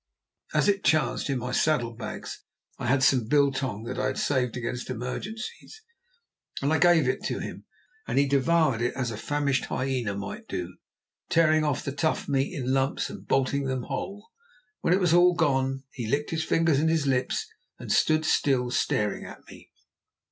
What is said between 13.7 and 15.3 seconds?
whole. When it was